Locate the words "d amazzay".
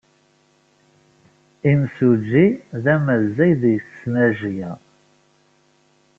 2.83-3.51